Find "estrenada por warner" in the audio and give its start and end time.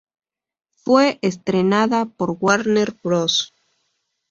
1.21-2.97